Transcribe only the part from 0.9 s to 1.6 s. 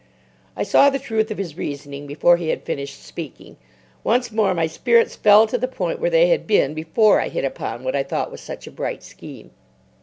truth of his